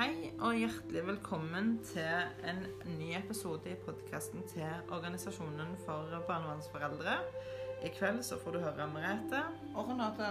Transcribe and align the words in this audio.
Hei 0.00 0.30
og 0.40 0.54
hjertelig 0.56 1.02
velkommen 1.04 1.74
til 1.84 2.46
en 2.48 2.62
ny 2.96 3.10
episode 3.18 3.68
i 3.68 3.74
podkasten 3.84 4.46
til 4.48 4.94
Organisasjonen 4.96 5.74
for 5.82 6.08
barnevernsforeldre. 6.24 7.18
I 7.84 7.90
kveld 7.98 8.22
så 8.24 8.38
får 8.40 8.56
du 8.56 8.62
høre 8.62 8.86
Merete. 8.94 9.42
Og 9.74 9.90
Renate. 9.90 10.30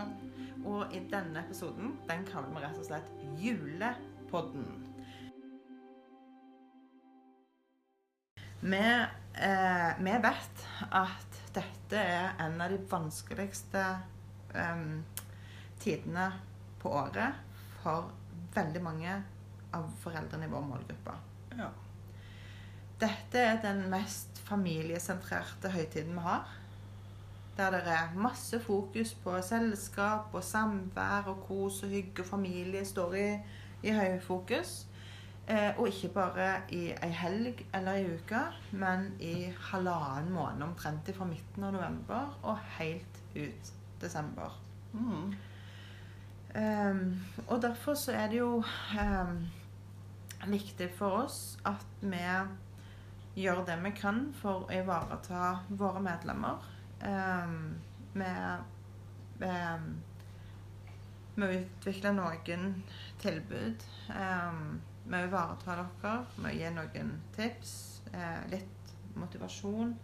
Og 0.65 0.89
i 0.89 1.03
denne 1.13 1.45
episoden 1.45 1.93
den 2.09 2.25
kaller 2.31 2.49
vi 2.49 2.65
rett 2.65 2.81
og 2.81 2.89
slett 2.89 3.13
Julepodden. 3.37 4.67
Vi, 8.65 8.83
eh, 9.53 9.89
vi 10.01 10.19
vet 10.27 10.67
at 10.89 11.41
dette 11.61 12.07
er 12.17 12.31
en 12.41 12.57
av 12.57 12.73
de 12.73 12.85
vanskeligste 12.89 13.89
eh, 14.55 14.87
tidene 15.77 16.31
på 16.81 16.89
året 17.05 17.43
for 17.83 18.15
veldig 18.55 18.89
mange 18.89 19.21
av 19.75 19.89
foreldrene 20.03 20.47
i 20.47 20.51
vår 20.51 20.65
målgruppe. 20.65 21.15
Ja. 21.57 21.69
Dette 22.99 23.43
er 23.51 23.61
den 23.63 23.85
mest 23.91 24.41
familiesentrerte 24.47 25.71
høytiden 25.71 26.17
vi 26.17 26.25
har. 26.25 26.49
Der 27.57 27.71
det 27.75 27.81
er 27.91 28.15
masse 28.15 28.59
fokus 28.63 29.13
på 29.23 29.33
selskap 29.43 30.35
og 30.35 30.43
samvær 30.43 31.27
og 31.31 31.43
kos 31.47 31.83
og 31.83 31.89
hygge 31.89 32.23
og 32.23 32.29
familie 32.29 32.85
står 32.85 33.15
i, 33.19 33.27
i 33.83 33.95
høyfokus. 33.95 34.85
Eh, 35.49 35.79
og 35.79 35.87
ikke 35.87 36.11
bare 36.13 36.47
i 36.69 36.91
ei 36.93 37.09
helg 37.09 37.63
eller 37.73 37.97
ei 37.97 38.09
uke, 38.13 38.41
men 38.71 39.07
i 39.19 39.49
halvannen 39.71 40.31
måned 40.33 40.61
omtrent 40.67 41.09
fra 41.15 41.25
midten 41.25 41.63
av 41.65 41.73
november 41.73 42.35
og 42.43 42.59
helt 42.77 43.21
ut 43.35 43.71
desember. 44.01 44.59
Mm. 44.93 45.33
Um, 46.55 47.01
og 47.47 47.61
derfor 47.61 47.93
så 47.93 48.11
er 48.11 48.27
det 48.27 48.39
jo 48.39 48.63
ehm, 48.99 49.47
viktig 50.47 50.89
for 50.95 51.25
oss 51.25 51.57
at 51.67 51.85
vi 51.99 52.23
gjør 53.39 53.63
det 53.67 53.79
vi 53.83 53.91
kan 53.95 54.29
for 54.39 54.65
å 54.65 54.73
ivareta 54.73 55.59
våre 55.69 56.01
medlemmer. 56.03 56.63
Vi 56.99 58.19
vi 58.19 58.19
med, 59.39 59.83
med 61.35 61.45
å 61.47 61.59
utvikle 61.59 62.13
noen 62.15 62.71
tilbud. 63.21 63.83
Vi 64.09 65.09
med 65.09 65.23
å 65.23 65.27
ivareta 65.27 65.75
dere, 65.75 66.15
Vi 66.35 66.51
gir 66.53 66.69
gi 66.69 66.75
noen 66.75 67.13
tips, 67.35 68.01
eh, 68.13 68.41
litt 68.51 68.93
motivasjon 69.15 69.95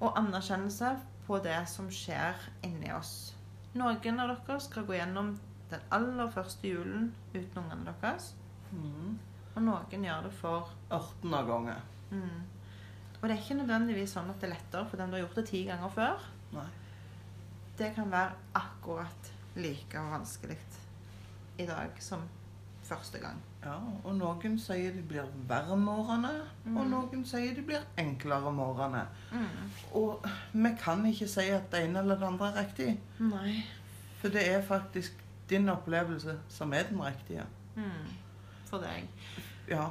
og 0.00 0.18
anerkjennelse 0.18 0.94
på 1.26 1.38
det 1.44 1.58
som 1.68 1.90
skjer 1.90 2.34
inni 2.62 2.92
oss. 2.92 3.34
Noen 3.74 4.20
av 4.20 4.32
dere 4.32 4.60
skal 4.60 4.86
gå 4.86 4.96
gjennom 4.96 5.34
den 5.70 5.80
aller 5.90 6.30
første 6.30 6.68
julen 6.68 7.12
uten 7.34 7.62
ungene 7.62 7.84
deres. 7.84 8.34
Mm. 8.72 9.18
Og 9.54 9.62
noen 9.62 10.04
gjør 10.04 10.22
det 10.26 10.32
for 10.32 10.70
18. 10.90 11.30
ganger. 11.46 11.80
mm. 12.10 12.42
Og 13.22 13.28
det 13.30 13.36
er 13.38 13.42
ikke 13.42 13.54
nødvendigvis 13.62 14.10
sånn 14.12 14.28
at 14.28 14.40
det 14.40 14.50
er 14.50 14.54
lettere 14.56 14.86
for 14.90 14.96
dem 15.00 15.08
du 15.10 15.16
har 15.16 15.22
gjort 15.22 15.36
det 15.38 15.44
ti 15.48 15.62
ganger 15.64 15.88
før. 15.94 16.24
Nei. 16.52 16.66
Det 17.78 17.94
kan 17.94 18.10
være 18.12 18.32
akkurat 18.54 19.30
like 19.56 19.98
vanskelig 20.10 20.58
i 21.58 21.64
dag 21.66 21.90
som 22.02 22.20
første 22.84 23.18
gang. 23.22 23.38
Ja, 23.64 23.78
og 24.04 24.14
noen 24.18 24.58
sier 24.60 24.92
det 24.92 25.06
blir 25.08 25.24
verre 25.48 25.76
med 25.80 25.92
årene, 25.94 26.32
og 26.66 26.84
Mm. 26.84 26.90
noen 26.90 27.24
sier 27.24 27.54
det 27.54 27.64
blir 27.66 27.80
enklere 27.96 28.52
med 28.52 28.64
årene. 28.64 29.06
Mm. 29.32 29.70
Og 29.94 30.26
vi 30.52 30.74
kan 30.82 31.06
ikke 31.06 31.28
si 31.28 31.48
at 31.50 31.70
det 31.72 31.84
ene 31.88 31.98
eller 32.02 32.16
det 32.20 32.26
andre 32.26 32.46
er 32.52 32.60
riktig, 32.66 33.00
Nei. 33.18 33.64
for 34.20 34.28
det 34.28 34.44
er 34.52 34.60
faktisk 34.62 35.12
din 35.48 35.68
opplevelse 35.68 36.38
som 36.48 36.72
er 36.74 36.82
den 36.90 37.00
riktige. 37.00 37.46
Mm. 37.76 38.12
For 38.74 38.82
deg. 38.82 39.06
Ja. 39.70 39.86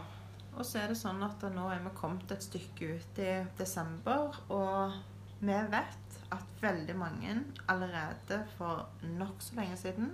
Og 0.57 0.65
så 0.67 0.81
er 0.83 0.91
det 0.91 0.99
sånn 0.99 1.23
at 1.23 1.39
nå 1.55 1.69
er 1.71 1.79
vi 1.85 1.91
kommet 1.95 2.31
et 2.35 2.43
stykke 2.43 2.97
ut 2.97 3.21
i 3.23 3.31
desember, 3.55 4.35
og 4.51 4.97
vi 5.39 5.55
vet 5.71 6.17
at 6.35 6.59
veldig 6.59 6.95
mange 6.99 7.37
allerede 7.71 8.41
for 8.57 8.89
nokså 9.07 9.55
lenge 9.61 9.79
siden 9.79 10.11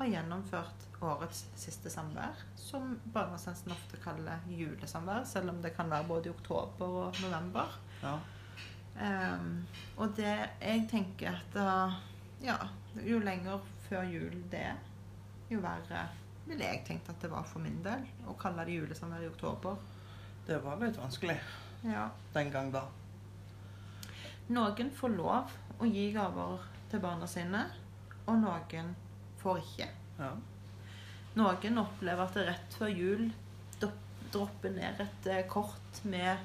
har 0.00 0.10
gjennomført 0.10 0.88
årets 1.06 1.44
siste 1.60 1.92
samvær, 1.92 2.42
som 2.58 2.96
barnevernstjenesten 3.14 3.76
ofte 3.76 4.02
kaller 4.02 4.42
julesamvær, 4.50 5.22
selv 5.28 5.54
om 5.54 5.62
det 5.62 5.74
kan 5.76 5.92
være 5.92 6.08
både 6.10 6.30
i 6.30 6.34
oktober 6.34 7.00
og 7.06 7.22
november. 7.22 7.80
ja. 8.02 8.18
Um, 9.00 9.62
og 10.02 10.16
det 10.18 10.32
jeg 10.60 10.80
tenker 10.90 11.38
at 11.38 11.54
da, 11.54 11.74
ja, 12.42 12.56
jo 13.06 13.20
lenger 13.22 13.62
før 13.86 14.02
jul 14.10 14.34
det 14.50 14.64
er, 14.72 14.82
jo 15.48 15.62
verre 15.62 16.02
ville 16.50 16.66
jeg 16.66 16.84
tenkt 16.86 17.08
at 17.12 17.20
det 17.22 17.30
var 17.32 17.44
for 17.48 17.62
min 17.64 17.80
del 17.84 18.02
å 18.28 18.34
kalle 18.40 18.64
det 18.66 18.74
julesamvær 18.78 19.22
i 19.24 19.30
oktober. 19.30 19.76
Det 20.46 20.58
var 20.64 20.80
litt 20.82 20.98
vanskelig 20.98 21.38
Ja. 21.86 22.08
den 22.34 22.50
gang 22.52 22.70
da. 22.74 22.82
Noen 24.50 24.90
får 24.90 25.12
lov 25.16 25.52
å 25.80 25.86
gi 25.88 26.08
gaver 26.12 26.58
til 26.90 27.00
barna 27.00 27.26
sine, 27.30 27.64
og 28.26 28.40
noen 28.42 28.94
får 29.40 29.60
ikke. 29.62 29.88
Ja. 30.18 30.32
Noen 31.38 31.78
opplever 31.78 32.24
at 32.26 32.34
det 32.34 32.46
rett 32.48 32.74
før 32.78 32.90
jul 32.92 33.30
dropper 34.30 34.70
ned 34.70 35.00
et 35.02 35.26
eh, 35.26 35.46
kort 35.50 36.04
med 36.06 36.38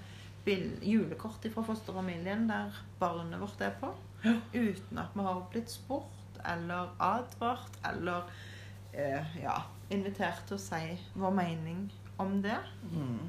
julekort 0.85 1.44
fra 1.53 1.61
fosterfamilien 1.67 2.47
der 2.49 2.73
barnet 2.99 3.38
vårt 3.41 3.61
er 3.61 3.75
på, 3.81 3.91
Ja. 4.25 4.33
uten 4.53 4.97
at 4.97 5.13
vi 5.13 5.21
har 5.21 5.41
blitt 5.51 5.69
spurt 5.69 6.39
eller 6.45 6.89
advart 6.99 7.77
eller 7.85 8.23
eh, 8.94 9.35
ja, 9.44 9.59
invitert 9.94 10.46
til 10.47 10.57
å 10.57 10.62
si 10.62 10.96
vår 11.16 11.34
mening 11.35 11.85
om 12.22 12.40
det. 12.44 12.57
Mm. 12.91 13.19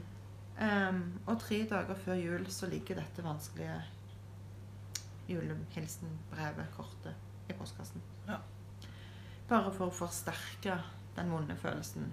Um, 0.56 1.00
og 1.26 1.40
tre 1.42 1.60
dager 1.68 1.98
før 2.00 2.16
jul 2.16 2.46
så 2.52 2.68
ligger 2.70 3.00
dette 3.00 3.24
vanskelige 3.24 3.76
julehilsenbrevet, 5.28 6.70
kortet, 6.76 7.14
i 7.50 7.56
postkassen. 7.58 8.02
Ja. 8.28 8.38
Bare 9.48 9.72
for 9.74 9.90
å 9.90 9.94
forsterke 9.94 10.78
den 11.16 11.30
vonde 11.30 11.56
følelsen. 11.60 12.08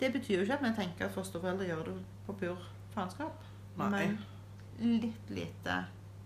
Det 0.00 0.10
betyr 0.12 0.40
jo 0.40 0.46
ikke 0.46 0.58
at 0.58 0.64
vi 0.64 0.74
tenker 0.76 1.06
at 1.06 1.14
fosterforeldre 1.14 1.68
gjør 1.68 1.84
det 1.86 1.96
på 2.26 2.34
pur 2.40 2.68
faenskap. 2.94 3.44
Men 3.78 4.18
litt 4.80 5.30
lite 5.30 5.78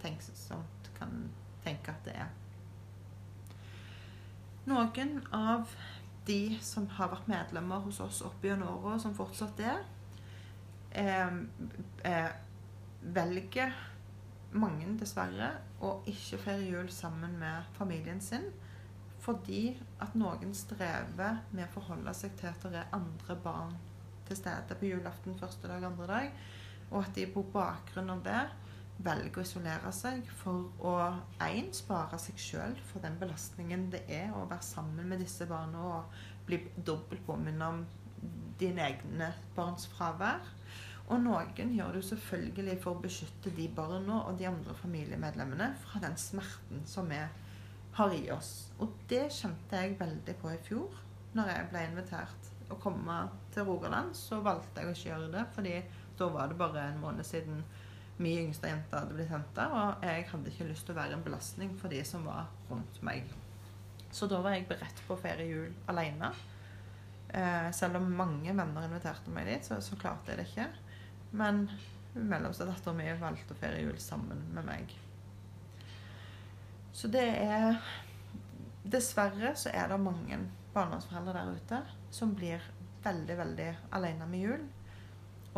tenksomt 0.02 0.90
kan 0.96 1.12
tenke 1.64 1.92
at 1.92 2.08
det 2.08 2.16
er. 2.24 2.32
Noen 4.66 5.20
av 5.36 5.70
de 6.26 6.58
som 6.64 6.88
har 6.96 7.10
vært 7.12 7.28
medlemmer 7.30 7.84
hos 7.84 8.00
oss 8.02 8.22
opp 8.26 8.44
gjennom 8.44 8.80
åra, 8.80 8.98
som 8.98 9.14
fortsatt 9.14 9.60
er, 9.62 9.84
eh, 10.90 11.38
eh, 12.04 12.30
velger 13.02 13.74
mange 14.56 14.88
dessverre 14.98 15.50
å 15.84 16.00
ikke 16.08 16.40
feire 16.42 16.66
jul 16.66 16.88
sammen 16.92 17.38
med 17.38 17.64
familien 17.78 18.20
sin. 18.20 18.50
Fordi 19.22 19.76
at 20.00 20.14
noen 20.14 20.54
strever 20.54 21.40
med 21.50 21.66
å 21.66 21.72
forholde 21.74 22.14
seg 22.14 22.36
til 22.38 22.50
at 22.52 22.62
det 22.70 22.82
er 22.82 22.94
andre 22.96 23.36
barn 23.42 23.74
til 24.26 24.38
stede 24.38 24.76
på 24.78 24.90
julaften 24.90 25.38
første 25.38 25.68
dag, 25.70 25.84
andre 25.84 26.06
dag. 26.06 26.32
Og 26.90 27.00
at 27.02 27.14
de 27.14 27.26
på 27.30 27.42
bakgrunn 27.52 28.10
av 28.10 28.22
det 28.26 28.42
velger 29.04 29.40
å 29.40 29.44
isolere 29.44 29.92
seg 29.92 30.24
for 30.40 30.70
å 30.88 30.94
en, 31.44 31.68
spare 31.76 32.18
seg 32.20 32.40
sjøl 32.40 32.76
for 32.88 33.04
den 33.04 33.18
belastningen 33.20 33.88
det 33.92 34.02
er 34.08 34.32
å 34.32 34.46
være 34.48 34.64
sammen 34.64 35.08
med 35.10 35.20
disse 35.20 35.46
barna 35.50 35.82
og 35.98 36.18
bli 36.48 36.62
dobbelt 36.76 37.24
påminnet 37.26 37.66
om 37.66 37.84
dine 38.60 38.86
egne 38.86 39.32
barns 39.56 39.86
fravær. 39.92 40.46
Og 41.06 41.20
noen 41.22 41.74
gjør 41.76 41.92
det 41.94 42.00
jo 42.00 42.08
selvfølgelig 42.08 42.78
for 42.82 42.96
å 42.96 43.02
beskytte 43.04 43.52
de 43.54 43.68
barna 43.74 44.22
og 44.24 44.40
de 44.40 44.48
andre 44.48 44.74
familiemedlemmene 44.80 45.68
fra 45.84 46.00
den 46.02 46.16
smerten 46.18 46.82
som 46.88 47.12
vi 47.12 47.20
har 47.96 48.14
i 48.16 48.24
oss. 48.34 48.72
Og 48.82 48.96
det 49.10 49.28
kjente 49.34 49.82
jeg 49.82 50.00
veldig 50.00 50.34
på 50.40 50.50
i 50.50 50.58
fjor. 50.66 50.96
Når 51.36 51.52
jeg 51.52 51.68
ble 51.70 51.84
invitert 51.90 52.50
å 52.72 52.78
komme 52.82 53.20
til 53.54 53.68
Rogaland, 53.68 54.16
så 54.18 54.40
valgte 54.42 54.82
jeg 54.82 54.88
å 54.88 54.96
ikke 54.96 55.10
gjøre 55.12 55.32
det. 55.36 55.44
fordi 55.54 55.76
da 56.18 56.28
var 56.32 56.48
det 56.48 56.58
bare 56.58 56.88
en 56.90 57.00
måned 57.00 57.26
siden 57.28 57.60
min 58.16 58.46
yngste 58.46 58.70
jente 58.70 58.96
hadde 58.96 59.16
blitt 59.16 59.32
henta, 59.32 59.66
og 59.68 60.04
jeg 60.06 60.28
hadde 60.30 60.52
ikke 60.52 60.68
lyst 60.70 60.86
til 60.88 60.94
å 60.94 61.00
være 61.00 61.18
en 61.18 61.24
belastning 61.24 61.74
for 61.80 61.92
de 61.92 62.00
som 62.06 62.24
var 62.24 62.48
rundt 62.70 63.00
meg. 63.04 63.28
Så 64.10 64.28
da 64.30 64.40
var 64.40 64.56
jeg 64.56 64.68
beredt 64.70 65.02
på 65.06 65.16
å 65.16 65.20
feire 65.20 65.44
jul 65.44 65.72
alene. 65.92 66.30
Eh, 67.28 67.68
selv 67.76 67.98
om 68.00 68.08
mange 68.16 68.54
venner 68.54 68.86
inviterte 68.86 69.32
meg 69.34 69.50
dit, 69.50 69.66
så, 69.66 69.80
så 69.84 69.98
klarte 70.00 70.32
jeg 70.32 70.40
det 70.40 70.46
ikke. 70.48 70.68
Men 71.36 71.66
mellomste 72.16 72.64
dattera 72.68 72.96
mi 72.96 73.10
valgte 73.20 73.52
å 73.52 73.60
feire 73.60 73.82
jul 73.82 73.98
sammen 74.00 74.40
med 74.56 74.64
meg. 74.64 74.94
Så 76.96 77.12
det 77.12 77.28
er 77.28 77.76
Dessverre 78.86 79.50
så 79.58 79.72
er 79.74 79.90
det 79.90 79.96
mange 79.98 80.36
barnevernsforeldre 80.72 81.32
der 81.34 81.56
ute 81.58 81.78
som 82.14 82.36
blir 82.38 82.62
veldig, 83.02 83.36
veldig 83.40 83.70
alene 83.98 84.28
med 84.30 84.44
jul. 84.44 84.62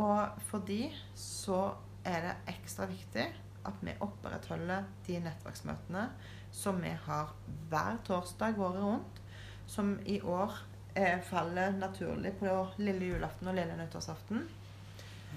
Og 0.00 0.40
for 0.48 0.64
de 0.64 0.86
så 1.18 1.60
er 2.08 2.24
det 2.24 2.34
ekstra 2.54 2.88
viktig 2.90 3.26
at 3.68 3.80
vi 3.84 3.94
opprettholder 4.04 4.86
de 5.06 5.18
nettverksmøtene 5.22 6.04
som 6.54 6.80
vi 6.82 6.92
har 7.04 7.32
hver 7.68 7.98
torsdag 8.06 8.58
året 8.58 8.82
rundt. 8.82 9.22
Som 9.68 9.98
i 10.08 10.20
år 10.24 10.54
eh, 10.94 11.20
faller 11.20 11.74
naturlig 11.76 12.32
på 12.40 12.54
lille 12.80 13.10
julaften 13.12 13.50
og 13.50 13.58
lille 13.58 13.76
nyttårsaften. 13.76 14.46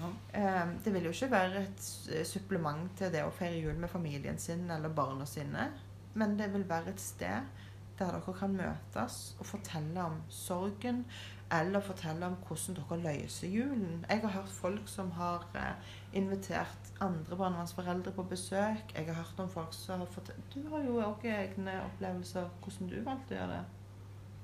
Ja. 0.00 0.08
Eh, 0.40 0.70
det 0.84 0.94
vil 0.94 1.08
jo 1.08 1.12
ikke 1.12 1.30
være 1.34 1.66
et 1.66 1.88
supplement 2.26 2.88
til 2.98 3.12
det 3.12 3.26
å 3.26 3.34
feire 3.34 3.60
jul 3.60 3.76
med 3.76 3.92
familien 3.92 4.40
sin 4.40 4.64
eller 4.70 4.94
barna 4.96 5.26
sine, 5.28 5.68
men 6.14 6.38
det 6.38 6.48
vil 6.54 6.64
være 6.68 6.94
et 6.94 7.00
sted 7.00 7.68
der 7.98 8.10
dere 8.16 8.34
kan 8.38 8.56
møtes 8.56 9.36
og 9.38 9.46
fortelle 9.46 10.04
om 10.04 10.20
sorgen, 10.28 11.04
eller 11.52 11.80
fortelle 11.80 12.26
om 12.26 12.36
hvordan 12.46 12.76
dere 12.78 12.98
løser 13.02 13.48
julen. 13.48 14.04
Jeg 14.08 14.20
har 14.20 14.28
hørt 14.28 14.48
folk 14.48 14.88
som 14.88 15.10
har 15.10 15.44
eh, 15.54 15.92
invitert 16.12 16.92
andre 17.00 17.36
barnevernsforeldre 17.36 18.12
på 18.12 18.22
besøk. 18.22 18.94
Jeg 18.96 19.06
har 19.06 19.14
hørt 19.14 19.38
om 19.38 19.48
folk 19.48 19.74
som 19.74 19.98
har 19.98 20.06
fortalt 20.06 20.54
Du 20.54 20.68
har 20.70 20.84
jo 20.84 21.00
òg 21.00 21.26
egne 21.28 21.76
opplevelser 21.84 22.48
hvordan 22.62 22.88
du 22.88 23.00
valgte 23.04 23.34
å 23.34 23.38
gjøre 23.40 23.56
det. 23.56 23.64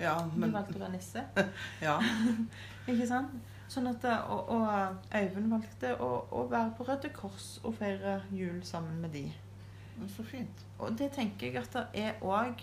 ja, 0.01 0.17
men... 0.35 0.51
Du 0.51 0.57
valgte 0.57 0.77
å 0.77 0.85
være 0.85 0.97
nisse. 0.97 1.25
Ja. 1.89 1.99
Ikke 2.91 3.09
sant? 3.09 3.39
Sånn 3.69 3.89
at, 3.91 4.05
eh, 4.05 4.31
og, 4.33 4.49
og 4.49 5.17
Øyvind 5.17 5.51
valgte 5.53 5.97
å, 6.01 6.13
å 6.31 6.47
være 6.49 6.73
på 6.77 6.89
Røde 6.89 7.13
Kors 7.13 7.59
og 7.65 7.77
feire 7.81 8.23
jul 8.33 8.63
sammen 8.65 9.01
med 9.01 9.17
de. 9.17 9.27
Så 10.07 10.25
fint. 10.25 10.65
Og 10.79 10.99
det 10.99 11.11
tenker 11.17 11.49
jeg 11.49 11.63
at 11.63 11.75
det 11.75 12.03
er 12.05 12.21
òg 12.23 12.63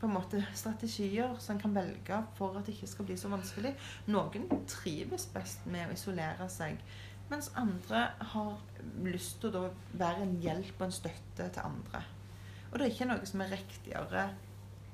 på 0.00 0.08
en 0.08 0.12
måte 0.12 0.42
strategier 0.58 1.36
som 1.40 1.54
en 1.54 1.62
kan 1.62 1.74
velge 1.76 2.18
for 2.38 2.58
at 2.58 2.66
det 2.66 2.74
ikke 2.74 2.90
skal 2.90 3.06
bli 3.08 3.16
så 3.16 3.30
vanskelig. 3.32 3.74
Noen 4.10 4.48
trives 4.68 5.28
best 5.32 5.64
med 5.70 5.88
å 5.88 5.94
isolere 5.94 6.48
seg, 6.52 6.82
mens 7.30 7.52
andre 7.56 8.08
har 8.34 8.58
lyst 9.06 9.40
til 9.40 9.56
å 9.56 9.68
være 9.94 10.26
en 10.26 10.36
hjelp 10.42 10.74
og 10.76 10.88
en 10.88 10.98
støtte 10.98 11.48
til 11.54 11.64
andre. 11.64 12.02
Og 12.70 12.78
det 12.78 12.86
er 12.86 12.92
ikke 12.92 13.08
noe 13.08 13.30
som 13.30 13.44
er 13.44 13.54
riktigere 13.54 14.26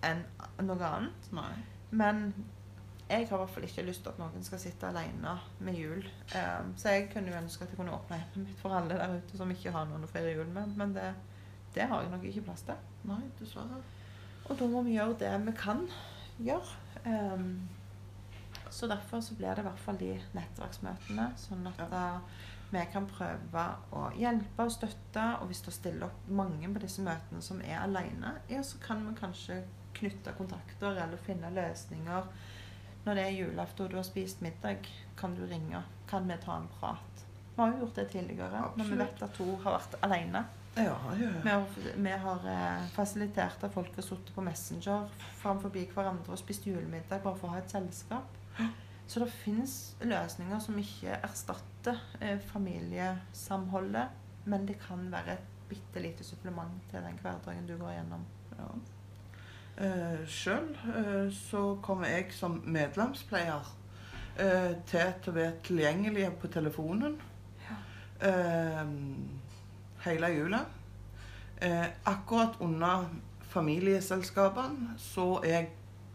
enn 0.07 0.23
noe 0.63 0.93
annet. 0.93 1.31
Nei. 1.35 1.53
Men 1.91 2.27
jeg 3.11 3.27
har 3.29 3.37
i 3.37 3.41
hvert 3.43 3.51
fall 3.51 3.67
ikke 3.67 3.83
lyst 3.89 4.05
til 4.05 4.13
at 4.13 4.21
noen 4.23 4.45
skal 4.47 4.61
sitte 4.63 4.87
alene 4.87 5.33
med 5.59 5.79
jul. 5.79 6.05
Um, 6.35 6.71
så 6.79 6.95
jeg 6.95 7.09
kunne 7.13 7.33
jo 7.33 7.41
ønske 7.41 7.65
at 7.65 7.73
jeg 7.73 7.81
kunne 7.81 7.97
åpne 7.97 8.21
hjemmet 8.21 8.45
mitt 8.47 8.63
for 8.63 8.77
alle 8.77 8.99
der 9.01 9.17
ute 9.17 9.41
som 9.41 9.51
ikke 9.51 9.73
har 9.75 9.89
noen 9.91 10.07
å 10.07 10.11
feire 10.11 10.37
jul 10.37 10.47
med. 10.55 10.77
Men 10.79 10.95
det, 10.95 11.09
det 11.75 11.89
har 11.91 12.05
jeg 12.05 12.13
nok 12.15 12.29
ikke 12.31 12.47
plass 12.47 12.63
til. 12.69 12.79
Nei, 13.11 13.23
dessverre. 13.41 13.83
Og 14.47 14.57
da 14.59 14.71
må 14.71 14.85
vi 14.87 14.95
gjøre 14.95 15.19
det 15.19 15.35
vi 15.49 15.57
kan 15.59 15.85
gjøre. 16.39 16.79
Um, 17.05 17.51
så 18.71 18.87
derfor 18.87 19.21
så 19.21 19.35
blir 19.35 19.55
det 19.55 19.65
i 19.65 19.67
hvert 19.67 19.83
fall 19.83 19.99
de 19.99 20.13
nettverksmøtene, 20.37 21.25
sånn 21.43 21.67
at 21.67 21.81
eh, 21.91 22.37
vi 22.71 22.83
kan 22.93 23.09
prøve 23.11 23.65
å 23.99 24.05
hjelpe 24.15 24.67
og 24.67 24.71
støtte. 24.71 25.25
Og 25.41 25.51
hvis 25.51 25.65
det 25.67 25.75
stiller 25.75 26.07
opp 26.07 26.31
mange 26.31 26.71
på 26.71 26.83
disse 26.85 27.03
møtene 27.03 27.43
som 27.43 27.59
er 27.67 27.81
alene, 27.81 28.37
ja, 28.51 28.63
så 28.63 28.79
kan 28.83 29.03
vi 29.09 29.17
kanskje 29.19 29.59
knytte 29.99 30.37
kontakter 30.39 31.03
eller 31.03 31.19
finne 31.27 31.51
løsninger. 31.57 32.31
Når 33.05 33.17
det 33.17 33.25
er 33.27 33.37
julaften 33.39 33.85
og 33.87 33.93
du 33.93 33.97
har 33.97 34.07
spist 34.07 34.43
middag, 34.45 34.89
kan 35.17 35.35
du 35.37 35.47
ringe. 35.49 35.83
Kan 36.09 36.29
vi 36.29 36.37
ta 36.45 36.57
en 36.61 36.69
prat? 36.81 37.25
Vi 37.55 37.63
har 37.63 37.73
jo 37.73 37.85
gjort 37.85 37.97
det 37.97 38.09
tidligere, 38.13 38.65
når 38.77 38.91
vi 38.91 38.99
vet 39.01 39.23
at 39.23 39.39
hun 39.41 39.55
har 39.65 39.79
vært 39.79 39.97
alene. 40.07 40.45
Ja, 40.77 40.97
ja, 41.21 41.31
Vi 41.43 41.51
har, 41.51 41.65
vi 41.97 42.11
har 42.11 42.45
eh, 42.47 42.85
fasilitert 42.95 43.65
at 43.67 43.73
folk 43.75 43.97
har 43.97 44.07
sittet 44.07 44.31
på 44.35 44.45
Messenger 44.47 45.09
framfor 45.41 45.73
hverandre 45.75 46.33
og 46.33 46.39
spist 46.39 46.69
julemiddag 46.69 47.25
bare 47.25 47.37
for 47.41 47.49
å 47.49 47.57
ha 47.57 47.63
et 47.65 47.73
selskap. 47.73 48.37
Så 49.11 49.19
det 49.19 49.33
fins 49.35 49.97
løsninger 50.07 50.61
som 50.63 50.79
ikke 50.79 51.17
erstatter 51.27 51.99
eh, 52.21 52.39
familiesamholdet, 52.53 54.15
men 54.47 54.69
det 54.69 54.79
kan 54.85 55.03
være 55.11 55.35
et 55.35 55.51
bitte 55.71 56.03
lite 56.03 56.25
supplement 56.25 56.79
til 56.91 57.03
den 57.03 57.19
hverdagen 57.23 57.67
du 57.67 57.75
går 57.77 57.97
gjennom. 57.99 58.25
ja. 58.59 58.71
Eh, 59.81 60.27
Sjøl 60.29 60.67
eh, 60.93 61.31
så 61.33 61.61
kommer 61.81 62.11
jeg 62.13 62.35
som 62.37 62.59
medlemspleier 62.69 63.69
eh, 64.37 64.75
til 64.91 65.31
å 65.31 65.33
være 65.33 65.55
tilgjengelig 65.65 66.27
på 66.43 66.51
telefonen 66.53 67.15
eh, 68.21 68.93
hele 70.05 70.31
jula. 70.35 70.61
Akkurat 72.09 72.61
under 72.61 73.09
familieselskapene 73.53 74.99
så 75.01 75.27
er 75.41 75.55
jeg 75.55 75.73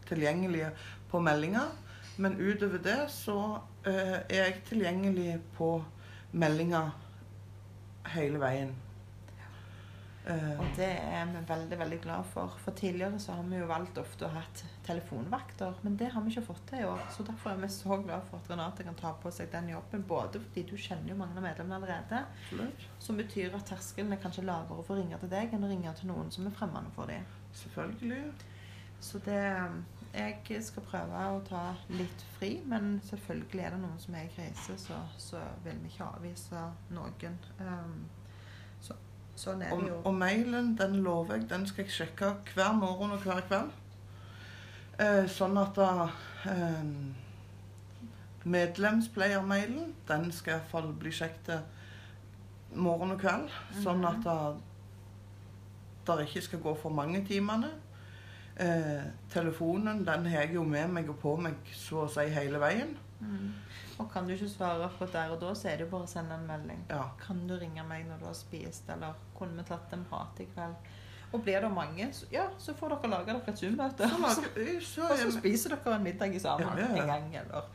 tilgjengelig 0.10 0.70
på 1.10 1.22
meldinger. 1.26 1.74
Men 2.18 2.38
utover 2.38 2.82
det 2.82 3.02
så 3.14 3.60
er 3.86 4.26
jeg 4.30 4.62
tilgjengelig 4.70 5.40
på 5.58 5.76
meldinger 6.34 6.96
hele 8.16 8.42
veien. 8.42 8.74
Eh, 10.25 10.60
Og 10.60 10.66
det 10.75 10.88
er 10.89 11.25
vi 11.30 11.42
veldig 11.48 11.77
veldig 11.77 11.98
glad 12.01 12.24
for. 12.25 12.56
For 12.63 12.74
tidligere 12.74 13.19
så 13.22 13.36
har 13.38 13.44
vi 13.45 13.60
jo 13.60 13.68
valgt 13.69 13.98
ofte 14.01 14.25
å 14.25 14.31
ha 14.33 14.42
telefonvakter, 14.88 15.75
men 15.83 15.98
det 16.00 16.07
har 16.13 16.24
vi 16.25 16.31
ikke 16.33 16.48
fått 16.48 16.63
til 16.72 16.81
i 16.81 16.88
år. 16.89 17.04
Så 17.13 17.25
derfor 17.27 17.51
er 17.51 17.60
vi 17.62 17.69
så 17.69 17.98
glad 18.01 18.25
for 18.30 18.39
at 18.39 18.50
Renate 18.50 18.83
kan 18.88 18.98
ta 18.98 19.12
på 19.22 19.31
seg 19.31 19.51
den 19.54 19.69
jobben. 19.69 20.04
Både 20.10 20.42
fordi 20.42 20.63
du 20.72 20.74
kjenner 20.77 21.13
jo 21.13 21.19
mange 21.19 21.38
av 21.38 21.45
medlemmene 21.45 21.77
allerede, 21.77 22.24
absolutt. 22.42 22.88
som 23.00 23.18
betyr 23.22 23.54
at 23.56 23.69
terskelen 23.69 24.13
er 24.13 24.24
kanskje 24.24 24.48
lavere 24.48 24.83
for 24.83 24.95
å 24.95 25.00
ringe 25.04 25.19
til 25.22 25.30
deg 25.30 25.54
enn 25.54 25.63
å 25.68 25.69
ringe 25.69 25.94
til 26.00 26.10
noen 26.10 26.31
som 26.33 26.48
er 26.50 26.57
fremmede 26.57 26.92
for 26.95 27.06
dem. 27.06 27.25
Selvfølgelig. 27.54 28.33
Så 29.01 29.19
det 29.25 29.42
Jeg 30.16 30.63
skal 30.63 30.83
prøve 30.88 31.22
å 31.36 31.42
ta 31.44 31.75
litt 31.89 32.22
fri, 32.38 32.62
men 32.66 33.01
selvfølgelig 33.04 33.60
er 33.66 33.74
det 33.75 33.80
noen 33.81 33.98
som 34.00 34.16
er 34.16 34.24
i 34.30 34.30
krise, 34.31 34.77
så, 34.80 34.95
så 35.18 35.42
vil 35.66 35.75
vi 35.83 35.89
ikke 35.92 36.06
avvise 36.07 36.62
noen. 36.95 37.36
Um, 37.60 38.06
så, 38.80 38.95
sånn 39.36 39.62
er 39.62 39.72
Og, 39.74 39.82
det 39.82 39.90
jo. 39.90 40.02
og 40.06 40.14
mailen, 40.14 40.76
den 40.80 40.96
lover 41.04 41.36
jeg, 41.36 41.50
den 41.50 41.66
skal 41.68 41.84
jeg 41.86 41.92
sjekke 41.94 42.34
hver 42.56 42.74
morgen 42.74 43.12
og 43.12 43.20
hver 43.26 43.42
kveld. 43.50 43.72
Eh, 45.00 45.26
sånn 45.28 45.58
at 45.60 45.76
da 45.76 46.10
eh, 46.46 46.84
Medlemspleiermailen, 48.46 49.94
den 50.08 50.32
skal 50.32 50.60
iallfall 50.60 50.92
bli 51.00 51.12
sjekket 51.12 51.64
morgen 52.76 53.12
og 53.16 53.20
kveld. 53.24 53.50
Sånn 53.84 54.04
Mhm. 54.04 54.28
at 54.28 54.56
det 56.06 56.28
ikke 56.28 56.42
skal 56.44 56.60
gå 56.60 56.76
for 56.78 56.90
mange 56.92 57.26
timene. 57.26 57.72
Eh, 58.57 59.04
telefonen 59.34 60.06
den 60.07 60.25
har 60.31 60.46
jeg 60.46 60.54
jo 60.56 60.63
med 60.63 60.88
meg 60.96 61.10
og 61.12 61.18
på 61.19 61.36
meg 61.44 61.56
så 61.75 62.06
å 62.06 62.12
si 62.12 62.28
hele 62.31 62.60
veien. 62.62 62.94
Mm. 63.19 63.50
Og 64.00 64.10
kan 64.12 64.28
du 64.28 64.34
ikke 64.36 64.48
svare 64.52 64.86
akkurat 64.90 65.13
der 65.16 65.34
og 65.36 65.42
da, 65.42 65.54
så 65.56 65.69
er 65.72 65.78
det 65.80 65.86
jo 65.88 65.92
bare 65.92 66.07
å 66.07 66.12
sende 66.12 66.36
en 66.36 66.48
melding. 66.48 66.86
Ja. 66.90 67.04
Kan 67.19 67.46
du 67.48 67.56
ringe 67.60 67.84
meg 67.88 68.06
når 68.07 68.22
du 68.24 68.25
har 68.30 68.38
spist, 68.38 68.88
eller 68.92 69.16
kunne 69.38 69.57
vi 69.60 69.68
tatt 69.68 69.94
en 69.96 70.06
prat 70.10 70.40
i 70.44 70.48
kveld? 70.52 70.90
Og 71.34 71.42
blir 71.44 71.60
det 71.63 71.72
mange, 71.74 72.07
så, 72.16 72.25
ja, 72.31 72.46
så 72.62 72.75
får 72.78 72.94
dere 72.96 73.12
lage 73.12 73.34
dere 73.34 73.52
et 73.52 73.60
Zoom-møte. 73.60 74.07
Og 74.24 74.81
så 74.88 75.08
er- 75.12 75.31
spiser 75.36 75.75
dere 75.75 75.96
en 75.98 76.04
middag 76.06 76.36
sammen 76.42 76.78
Ja, 76.80 76.90
ja, 76.96 77.04
en 77.04 77.08
gang, 77.12 77.30
eller 77.44 77.69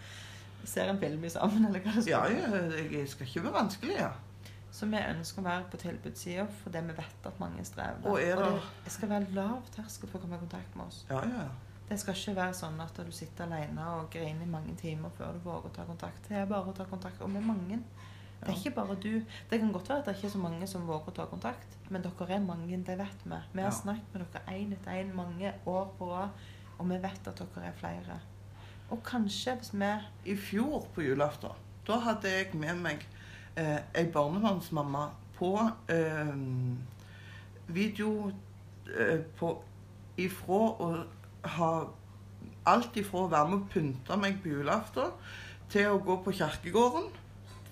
ser 0.64 0.88
en 0.92 1.00
film 1.00 1.24
i 1.24 1.28
sammen, 1.32 1.66
eller 1.66 1.80
hva 1.84 1.96
det 1.96 2.08
ja, 2.08 2.20
være. 2.24 2.60
ja, 2.68 2.88
jeg 2.98 3.08
skal 3.08 3.26
ikke 3.26 3.44
være 3.48 3.56
vanskelig, 3.56 3.96
ja. 3.98 4.10
Så 4.72 4.86
vi 4.86 4.96
ønsker 5.02 5.42
å 5.42 5.44
være 5.44 5.64
på 5.70 5.76
tilbudssida 5.82 6.44
fordi 6.62 6.80
vi 6.86 6.94
vet 7.00 7.26
at 7.26 7.40
mange 7.40 7.64
strever. 7.64 8.06
Og 8.06 8.20
er 8.22 8.36
det- 8.36 8.62
det 8.84 8.92
skal 8.92 9.08
være 9.08 9.32
lav 9.34 9.62
terskel 9.74 10.08
for 10.08 10.18
å 10.18 10.22
komme 10.22 10.36
i 10.36 10.38
kontakt 10.38 10.76
med 10.76 10.86
oss. 10.86 11.04
Ja, 11.10 11.20
ja. 11.24 11.48
Det 11.88 11.98
skal 11.98 12.14
ikke 12.14 12.34
være 12.36 12.54
sånn 12.54 12.80
at 12.80 12.94
du 12.94 13.10
sitter 13.10 13.44
alene 13.44 13.84
og 13.84 14.10
griner 14.10 14.42
i 14.42 14.46
mange 14.46 14.76
timer 14.76 15.10
før 15.18 15.32
du 15.32 15.38
våger 15.40 15.70
å 15.70 15.72
ta 15.72 15.84
kontakt. 15.84 16.28
Det 16.28 16.36
er 16.36 16.46
bare 16.46 16.66
å 16.70 16.74
ta 16.76 16.84
kontakt. 16.84 17.20
Og 17.20 17.30
med 17.30 17.42
mange. 17.42 17.82
Det 18.40 18.48
er 18.48 18.52
ikke 18.54 18.74
bare 18.74 18.94
du. 18.94 19.24
Det 19.50 19.60
kan 19.60 19.72
godt 19.72 19.88
være 19.88 19.98
at 19.98 20.04
det 20.04 20.14
ikke 20.16 20.26
er 20.26 20.30
så 20.30 20.38
mange 20.38 20.66
som 20.68 20.86
våger 20.86 21.08
å 21.10 21.14
ta 21.14 21.26
kontakt, 21.26 21.66
men 21.90 22.00
dere 22.02 22.30
er 22.30 22.38
mange, 22.40 22.84
det 22.84 22.96
vet 22.98 23.24
vi. 23.24 23.36
Vi 23.52 23.60
har 23.62 23.70
snakket 23.70 24.14
med 24.14 24.26
dere 24.32 24.42
én 24.54 24.72
etter 24.72 24.90
én 24.92 25.12
mange 25.14 25.52
år 25.66 25.88
på 25.98 26.08
rad, 26.08 26.30
og 26.78 26.88
vi 26.88 26.96
vet 26.96 27.28
at 27.28 27.36
dere 27.36 27.66
er 27.66 27.72
flere. 27.72 28.20
Og 28.90 29.02
kanskje 29.02 29.56
hvis 29.58 29.72
vi 29.74 30.32
I 30.32 30.36
fjor 30.36 30.86
på 30.94 31.02
julaften, 31.02 31.50
da 31.86 31.98
hadde 31.98 32.22
jeg 32.30 32.54
med 32.54 32.76
meg 32.76 33.04
eh, 33.56 33.78
ei 33.94 34.06
barnevernsmamma 34.12 35.06
på 35.38 35.54
eh, 35.88 36.34
video 37.66 38.32
eh, 38.96 39.20
på 39.38 39.54
ifra 40.16 40.60
å 40.80 40.92
ha 41.56 41.72
Alt 42.68 42.96
ifra 43.00 43.22
å 43.24 43.28
være 43.32 43.48
med 43.48 43.56
og 43.56 43.70
pynte 43.72 44.16
meg 44.20 44.36
på 44.42 44.50
julaften 44.52 45.14
til 45.72 45.94
å 45.94 46.00
gå 46.04 46.18
på 46.24 46.34
kirkegården, 46.36 47.06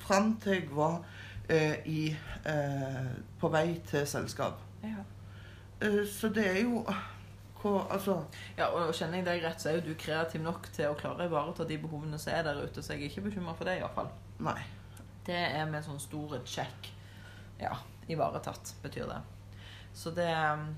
fram 0.01 0.31
til 0.41 0.55
jeg 0.55 0.71
var 0.73 1.03
eh, 1.49 1.85
i, 1.85 2.17
eh, 2.49 3.11
på 3.41 3.51
vei 3.53 3.81
til 3.91 4.07
selskap. 4.09 4.63
ja. 4.83 5.05
Eh, 5.81 6.07
så 6.09 6.29
det 6.29 6.47
er 6.47 6.63
jo 6.63 6.83
hva, 7.63 7.85
Altså 7.91 8.25
Ja, 8.57 8.67
og 8.67 8.95
kjenner 8.95 9.21
jeg 9.21 9.27
deg 9.27 9.45
rett, 9.45 9.61
så 9.63 9.69
er 9.69 9.79
jo 9.79 9.91
du 9.91 9.95
kreativ 9.99 10.43
nok 10.43 10.71
til 10.73 10.89
å 10.89 10.97
klare 10.99 11.27
å 11.27 11.31
ivareta 11.31 11.67
de 11.69 11.79
behovene 11.79 12.19
som 12.19 12.33
er 12.33 12.43
der 12.43 12.63
ute, 12.65 12.83
så 12.83 12.93
jeg 12.93 13.03
er 13.03 13.13
ikke 13.13 13.29
bekymra 13.29 13.55
for 13.55 13.69
det, 13.69 13.79
iallfall. 13.79 14.11
Nei. 14.41 14.61
Det 15.29 15.37
er 15.39 15.67
med 15.69 15.85
sånn 15.85 16.01
store 16.01 16.41
check. 16.49 16.89
Ja, 17.61 17.75
ivaretatt, 18.09 18.75
betyr 18.83 19.11
det. 19.11 19.19
Så, 19.99 20.11
det. 20.15 20.29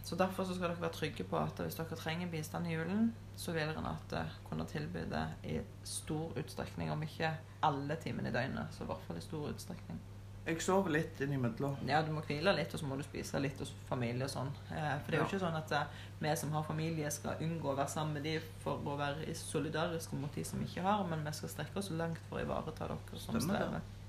så 0.07 0.17
derfor 0.17 0.47
så 0.49 0.55
skal 0.57 0.71
dere 0.71 0.81
være 0.81 0.97
trygge 0.97 1.27
på 1.29 1.37
at 1.39 1.59
hvis 1.61 1.77
dere 1.77 1.99
trenger 1.99 2.31
bistand 2.33 2.67
i 2.71 2.73
julen, 2.75 3.11
så 3.37 3.53
vil 3.53 3.69
Renate 3.75 4.23
kunne 4.49 4.65
tilby 4.71 5.03
det 5.11 5.25
i 5.45 5.59
stor 5.87 6.33
utstrekning, 6.41 6.91
om 6.93 7.03
ikke 7.05 7.35
alle 7.67 7.97
timene 8.01 8.31
i 8.31 8.35
døgnet, 8.35 8.73
så 8.73 8.87
i 8.87 8.89
hvert 8.91 9.05
fall 9.07 9.21
i 9.21 9.25
stor 9.25 9.51
utstrekning. 9.51 10.01
Jeg 10.47 10.63
sover 10.65 10.95
litt 10.95 11.21
innimellom. 11.21 11.77
Ja, 11.87 12.01
du 12.03 12.15
må 12.17 12.23
hvile 12.25 12.55
litt, 12.57 12.73
og 12.75 12.81
så 12.81 12.89
må 12.89 12.97
du 12.97 13.05
spise 13.05 13.39
litt 13.45 13.61
hos 13.61 13.75
familie 13.91 14.25
og 14.25 14.33
sånn. 14.33 14.49
Eh, 14.73 14.95
For 15.05 15.13
det 15.13 15.19
er 15.19 15.23
jo 15.23 15.29
ikke 15.29 15.43
sånn 15.45 15.59
at 15.59 15.75
eh, 15.77 16.01
vi 16.25 16.33
som 16.41 16.57
har 16.57 16.65
familie, 16.65 17.11
skal 17.13 17.45
unngå 17.45 17.75
å 17.75 17.77
være 17.77 17.93
sammen 17.93 18.17
med 18.17 18.25
de 18.27 18.39
for 18.65 18.81
å 18.89 18.97
være 18.99 19.35
solidariske 19.37 20.17
mot 20.17 20.33
de 20.35 20.47
som 20.49 20.63
ikke 20.65 20.83
har, 20.87 21.05
men 21.13 21.23
vi 21.29 21.35
skal 21.37 21.53
strekke 21.53 21.83
oss 21.83 21.93
langt 21.93 22.19
for 22.31 22.41
å 22.41 22.47
ivareta 22.47 22.89
dere 22.89 23.21
som 23.21 23.37
Stemmer 23.37 23.61
det. 23.61 23.67
strever. 23.67 24.00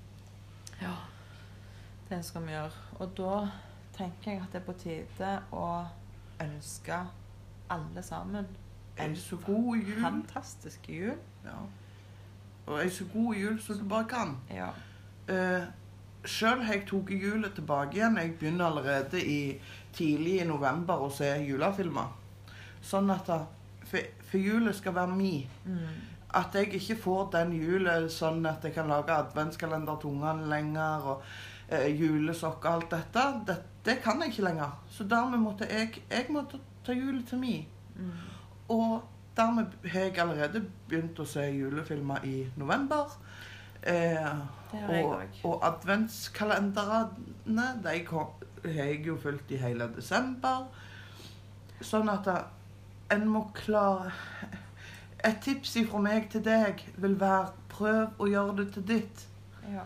Ja, 0.82 0.94
det 2.08 2.24
skal 2.24 2.46
vi 2.46 2.52
gjøre. 2.54 2.70
Og 3.00 3.12
da 3.16 3.34
tenker 3.96 4.32
jeg 4.32 4.40
at 4.42 4.52
det 4.52 4.60
er 4.62 4.66
på 4.66 4.74
tide 4.80 5.32
å 5.52 5.66
ønske 6.42 6.98
alle 7.72 8.02
sammen 8.04 8.48
En 9.00 9.14
så 9.16 9.36
god 9.46 9.76
jul. 9.76 10.00
fantastisk 10.02 10.88
jul. 10.88 11.14
Ja. 11.44 11.60
Og 12.66 12.82
en 12.82 12.90
så 12.90 13.04
god 13.12 13.34
jul 13.34 13.60
som 13.62 13.78
du 13.78 13.84
bare 13.88 14.08
kan. 14.08 14.36
Ja. 14.50 14.68
Uh, 15.28 15.64
Sjøl 16.24 16.60
har 16.62 16.76
jeg 16.76 16.84
tatt 16.86 17.10
julet 17.10 17.54
tilbake 17.56 17.96
igjen. 17.96 18.18
Jeg 18.20 18.34
begynner 18.38 18.68
allerede 18.68 19.18
i, 19.24 19.58
tidlig 19.92 20.36
i 20.40 20.46
november 20.46 21.02
å 21.02 21.08
se 21.10 21.32
julefilmer. 21.42 22.12
Sånn 22.82 23.10
at 23.10 23.26
da, 23.26 23.40
for, 23.88 24.12
for 24.28 24.38
julet 24.38 24.76
skal 24.78 24.94
være 24.94 25.16
mi. 25.16 25.32
Mm. 25.66 25.96
At 26.34 26.54
jeg 26.56 26.72
ikke 26.74 26.96
får 26.96 27.30
den 27.34 27.52
julen 27.56 28.08
sånn 28.10 28.46
at 28.48 28.64
jeg 28.64 28.76
kan 28.76 28.88
lage 28.88 29.12
adventskalender 29.12 29.98
til 30.00 30.14
ungene 30.14 30.48
lenger. 30.48 31.08
og 31.14 31.26
eh, 31.72 32.00
julesokk 32.00 32.64
og 32.64 32.72
alt 32.72 32.90
dette. 32.90 33.24
Det, 33.46 33.56
det 33.84 33.96
kan 34.04 34.22
jeg 34.22 34.32
ikke 34.32 34.48
lenger. 34.48 34.76
Så 34.90 35.04
dermed 35.08 35.38
måtte 35.42 35.68
jeg, 35.70 36.02
jeg 36.10 36.26
måtte 36.30 36.60
ta 36.84 36.92
julet 36.96 37.26
til 37.28 37.38
mi. 37.38 37.68
Mm. 37.96 38.10
Og 38.68 39.02
dermed 39.36 39.66
har 39.92 40.08
jeg 40.08 40.18
allerede 40.20 40.64
begynt 40.88 41.20
å 41.20 41.28
se 41.28 41.46
julefilmer 41.50 42.24
i 42.28 42.36
november. 42.60 43.16
Eh, 43.82 44.38
og, 44.72 45.22
og 45.44 45.64
adventskalenderne 45.66 47.66
de 47.82 47.96
har 48.08 48.28
jeg 48.64 49.06
jo 49.06 49.16
fulgt 49.20 49.50
i 49.50 49.60
hele 49.60 49.88
desember. 49.96 50.66
Sånn 51.82 52.08
at 52.12 52.28
da, 52.28 52.36
en 53.10 53.26
må 53.28 53.48
klare 53.56 54.12
Et 55.24 55.40
tips 55.40 55.76
fra 55.90 55.98
meg 56.02 56.30
til 56.30 56.42
deg 56.44 56.80
vil 56.98 57.18
være 57.20 57.52
prøv 57.70 58.22
å 58.22 58.26
gjøre 58.30 58.56
det 58.62 58.72
til 58.74 58.86
ditt. 58.88 59.26
Ja. 59.70 59.84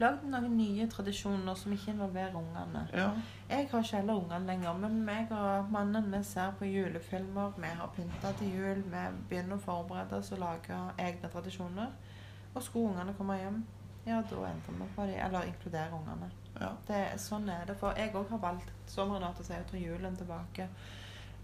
Lag 0.00 0.22
noen 0.24 0.54
nye 0.56 0.86
tradisjoner 0.88 1.56
som 1.60 1.72
ikke 1.76 1.92
involverer 1.92 2.36
ungene. 2.36 2.86
Ja. 2.96 3.10
Jeg 3.50 3.66
har 3.68 3.82
ikke 3.82 3.98
heller 3.98 4.22
ungene 4.22 4.46
lenger, 4.48 4.78
men 4.80 5.02
meg 5.04 5.32
og 5.36 5.68
mannen 5.72 6.08
vi 6.12 6.22
ser 6.24 6.54
på 6.58 6.68
julefilmer. 6.68 7.52
Vi 7.60 7.72
har 7.80 7.92
pynta 7.96 8.32
til 8.38 8.54
jul. 8.56 8.80
Vi 8.94 9.02
begynner 9.28 9.58
å 9.58 9.64
forberede 9.64 10.16
oss 10.16 10.32
og 10.32 10.40
lage 10.40 10.78
egne 10.96 11.28
tradisjoner. 11.32 11.92
Og 12.54 12.64
skulle 12.64 12.94
ungene 12.94 13.14
komme 13.18 13.36
hjem, 13.38 13.60
ja, 14.06 14.22
da 14.30 14.46
endrer 14.48 14.78
vi 14.78 14.88
på 14.96 15.06
dem. 15.10 15.20
Eller 15.26 15.50
inkluderer 15.52 15.92
ungene. 15.98 16.30
ja. 16.60 16.72
Det, 16.88 17.02
sånn 17.20 17.48
er 17.52 17.68
det. 17.68 17.76
For 17.76 17.96
jeg 18.00 18.14
òg 18.16 18.32
har 18.32 18.40
valgt 18.42 18.72
sommeren 18.88 19.20
Renate 19.20 19.44
sier, 19.44 19.60
å 19.60 19.70
ta 19.70 19.76
julen 19.84 20.16
tilbake. 20.16 20.68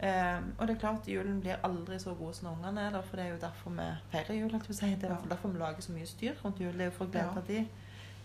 Ehm, 0.00 0.50
og 0.58 0.66
det 0.68 0.76
er 0.76 0.80
klart 0.80 1.06
julen 1.08 1.40
blir 1.40 1.56
aldri 1.64 1.98
så 1.98 2.12
god 2.14 2.34
som 2.34 2.48
ungene 2.52 2.80
er 2.90 3.02
for 3.02 3.16
det 3.16 3.24
er 3.26 3.30
jo 3.30 3.38
derfor 3.40 3.70
vi 3.70 3.86
feirer 4.12 4.34
jul. 4.40 4.50
Det 4.50 4.82
er 4.82 5.08
ja. 5.08 5.16
derfor 5.30 5.48
vi 5.48 5.58
lager 5.58 5.80
så 5.80 5.92
mye 5.92 6.06
styr 6.06 6.34
rundt 6.44 6.60
jul. 6.60 6.72
Det 6.72 6.80
er 6.80 6.84
jo 6.90 6.96
for 6.98 7.04
å 7.06 7.10
glede 7.10 7.34
Ja. 7.36 7.40
de. 7.48 7.68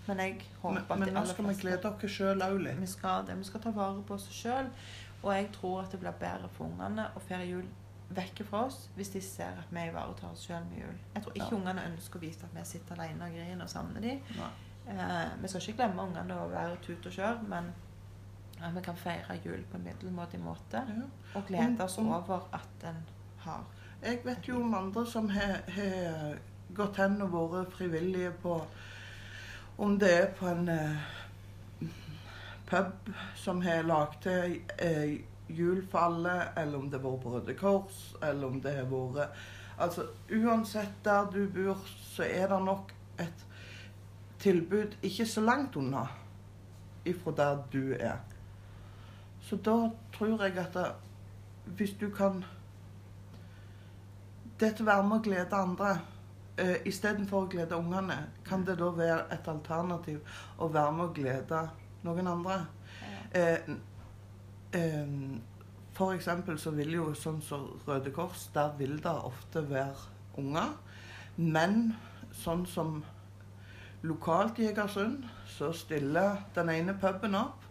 Men 0.07 0.17
jeg 0.17 0.41
håper 0.61 0.73
Men, 0.73 0.83
at 0.91 0.99
men 0.99 1.13
nå 1.13 1.25
skal 1.25 1.45
vi 1.47 1.53
glede 1.61 1.85
oss 1.85 2.11
sjøl 2.11 2.41
òg 2.41 2.57
litt. 2.63 2.79
vi 2.81 2.85
skal 2.87 3.25
det. 3.25 3.37
Vi 3.37 3.43
skal 3.43 3.61
ta 3.61 3.69
vare 3.71 4.01
på 4.07 4.13
oss 4.13 4.27
sjøl. 4.31 4.67
Og 5.23 5.33
jeg 5.35 5.51
tror 5.53 5.81
at 5.83 5.91
det 5.91 5.99
blir 5.99 6.11
bedre 6.19 6.49
for 6.57 6.65
ungene 6.65 7.05
å 7.15 7.19
feire 7.21 7.45
jul 7.45 7.63
vekke 8.09 8.43
fra 8.43 8.65
oss 8.65 8.89
hvis 8.97 9.09
de 9.13 9.21
ser 9.21 9.53
at 9.61 9.69
vi 9.71 9.79
ivaretar 9.87 10.31
oss 10.33 10.41
sjøl 10.47 10.63
med 10.71 10.79
jul. 10.81 10.97
Jeg 11.15 11.23
tror 11.23 11.33
ikke 11.33 11.51
Ja. 11.51 11.55
ungene 11.57 11.85
ønsker 11.93 12.17
å 12.19 12.21
vise 12.21 12.43
at 12.43 12.53
vi 12.59 12.65
sitter 12.65 12.95
alene 12.99 13.23
og 13.25 13.31
griner 13.31 13.63
og 13.63 13.69
savner 13.69 14.01
dem. 14.01 14.19
Eh, 14.87 15.29
vi 15.41 15.47
skal 15.47 15.61
ikke 15.61 15.77
glemme 15.77 16.01
ungene 16.01 16.33
og 16.41 16.51
være 16.51 16.75
tut 16.81 17.05
og 17.05 17.11
kjør, 17.13 17.41
men 17.47 17.71
at 18.63 18.75
vi 18.75 18.81
kan 18.81 18.95
feire 18.95 19.39
jul 19.45 19.63
på 19.71 19.77
en 19.77 19.83
middelmådig 19.83 20.39
måte. 20.39 20.81
Ja. 20.87 21.05
Og 21.35 21.43
glede 21.47 21.83
oss 21.83 21.97
om- 21.97 22.07
over 22.13 22.47
at 22.53 22.89
en 22.89 23.03
har 23.37 23.63
Jeg 24.03 24.19
vet 24.25 24.47
jo 24.47 24.55
om 24.63 24.73
andre 24.73 25.05
som 25.05 25.29
har, 25.29 25.59
har 25.67 26.37
gått 26.75 26.97
hen 26.97 27.21
og 27.21 27.31
vært 27.51 27.71
frivillige 27.73 28.31
på 28.31 28.61
Om 29.77 29.99
det 29.99 30.09
er 30.21 30.25
på 30.39 30.47
en 30.47 30.69
eh, 30.69 30.97
pub 32.69 33.09
som 33.35 33.61
har 33.61 33.83
lagd 33.83 34.21
til 34.23 34.59
eh, 34.79 35.19
jul 35.49 35.81
for 35.91 35.99
alle, 35.99 36.35
eller 36.57 36.77
om 36.77 36.89
det 36.89 36.99
har 37.01 37.09
vært 37.09 37.23
på 37.23 37.33
Røde 37.35 37.55
Kors, 37.59 38.01
eller 38.23 38.47
om 38.47 38.61
det 38.61 38.75
har 38.75 38.85
vært 38.91 39.29
Altså 39.81 40.03
uansett 40.31 40.99
der 41.03 41.25
du 41.33 41.47
bor, 41.49 41.77
så 42.13 42.23
er 42.23 42.47
det 42.51 42.59
nok 42.65 42.91
et 43.19 43.45
tilbud 44.39 44.93
ikke 45.01 45.25
så 45.25 45.41
langt 45.41 45.75
unna 45.75 46.03
ifra 47.05 47.31
der 47.37 47.63
du 47.73 47.93
er. 47.99 48.19
Så 49.51 49.57
da 49.59 49.89
tror 50.15 50.43
jeg 50.45 50.53
at 50.57 50.73
det, 50.73 50.85
hvis 51.75 51.91
du 51.99 52.05
kan 52.15 52.37
det 54.59 54.69
til 54.77 54.85
å 54.85 54.87
være 54.87 55.07
med 55.09 55.17
å 55.17 55.23
glede 55.25 55.57
andre 55.59 55.89
uh, 56.61 56.77
istedenfor 56.87 57.43
å 57.43 57.49
glede 57.51 57.75
ungene, 57.75 58.15
kan 58.47 58.63
det 58.63 58.77
da 58.79 58.87
være 58.95 59.25
et 59.35 59.49
alternativ 59.51 60.21
å 60.55 60.69
være 60.71 60.93
med 60.95 61.03
å 61.03 61.15
glede 61.17 61.59
noen 62.07 62.29
andre? 62.31 62.55
Uh, 63.35 63.75
eh, 64.79 65.01
for 65.99 66.15
eksempel 66.15 66.55
så 66.55 66.71
vil 66.77 66.95
jo 66.95 67.09
sånn 67.11 67.41
som 67.43 67.65
Røde 67.83 68.13
Kors, 68.15 68.45
der 68.55 68.71
vil 68.79 69.01
det 69.03 69.11
ofte 69.11 69.65
være 69.67 70.39
unger. 70.39 70.77
Men 71.35 71.91
sånn 72.39 72.63
som 72.71 73.01
lokalt 74.07 74.63
i 74.63 74.69
Egersund, 74.71 75.27
så 75.57 75.73
stiller 75.75 76.39
den 76.55 76.71
ene 76.71 76.95
puben 77.03 77.35
opp. 77.35 77.67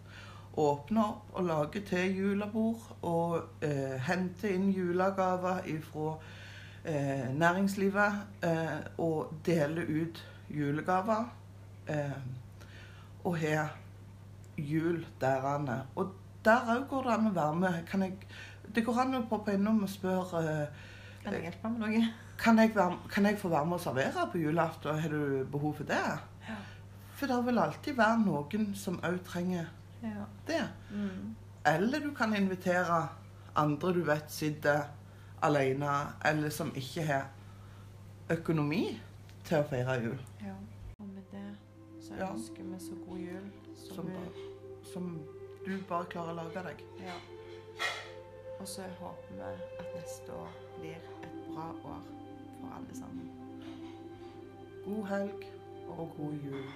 Åpner 0.57 1.03
opp 1.03 1.35
og 1.39 1.45
lager 1.47 1.83
til 1.87 2.17
julebord 2.17 2.87
og 3.07 3.63
eh, 3.63 3.95
henter 4.03 4.51
inn 4.51 4.71
julegaver 4.75 5.61
ifra 5.71 6.15
eh, 6.83 7.29
næringslivet 7.31 8.43
eh, 8.43 8.79
og 8.97 9.31
deler 9.45 9.87
ut 9.87 10.23
julegaver. 10.49 11.29
Eh, 11.87 12.17
og 13.23 13.37
har 13.37 13.77
jul 14.57 15.05
der 15.21 15.39
han 15.45 15.67
er. 15.67 15.85
Og 15.95 16.11
der 16.45 16.75
òg 16.75 16.87
går 16.89 17.07
det 17.07 17.13
an 17.13 17.29
å 17.29 17.35
være 17.37 17.55
med. 17.55 17.79
Kan 17.87 18.03
jeg, 18.03 18.17
det 18.75 18.83
går 18.85 19.05
an 19.05 19.21
å 19.21 19.27
poppe 19.29 19.55
innom 19.55 19.83
og 19.85 19.89
spørre 19.89 20.43
eh, 20.43 20.83
Kan 21.21 21.37
jeg 21.37 21.47
hjelpe 21.47 21.69
med 21.69 21.85
noe? 21.85 22.03
kan 22.41 22.59
jeg, 22.59 22.71
være, 22.75 22.97
kan 23.09 23.25
jeg 23.25 23.37
få 23.37 23.49
være 23.51 23.65
med 23.69 23.77
å 23.77 23.83
servere 23.83 24.25
på 24.31 24.39
julaften. 24.41 24.99
Har 24.99 25.13
du 25.13 25.45
behov 25.51 25.75
for 25.77 25.89
det? 25.89 26.01
Ja. 26.47 26.57
For 27.19 27.29
det 27.29 27.37
vil 27.45 27.61
alltid 27.61 27.97
være 27.99 28.23
noen 28.23 28.71
som 28.77 28.97
òg 29.05 29.19
trenger 29.27 29.69
Ja. 30.01 30.25
det. 30.47 30.63
Mm. 30.91 31.35
Eller 31.65 31.99
du 31.99 32.11
kan 32.15 32.35
invitere 32.35 33.07
andre 33.55 33.93
du 33.93 34.01
vet 34.07 34.31
sitter 34.31 34.83
alene, 35.41 35.91
eller 36.25 36.49
som 36.49 36.71
ikke 36.75 37.03
har 37.05 37.29
økonomi 38.29 38.99
til 39.45 39.57
å 39.59 39.67
feire 39.69 39.97
jul. 40.03 40.19
ja. 40.41 40.55
Og 41.01 41.07
med 41.07 41.23
det 41.31 41.47
så 42.01 42.13
ønsker 42.13 42.63
vi 42.63 42.79
så 42.79 42.95
god 43.07 43.17
jul 43.17 43.51
som, 43.75 43.95
Som, 43.95 44.05
bare, 44.05 44.47
som 44.93 45.21
du 45.65 45.77
bare 45.89 46.05
klarer 46.05 46.31
å 46.33 46.35
lage 46.43 46.63
deg. 46.67 46.83
Ja. 47.01 47.15
Og 48.59 48.67
så 48.67 48.85
håper 48.99 49.33
vi 49.33 49.41
at 49.79 49.95
neste 49.95 50.33
år 50.37 50.51
blir 50.79 50.97
et 51.25 51.37
bra 51.47 51.71
år 51.83 52.03
for 52.59 52.75
alle 52.77 52.97
sammen. 52.97 53.31
God 54.85 55.05
helg 55.09 55.47
og 55.87 56.13
god 56.17 56.33
jul. 56.45 56.69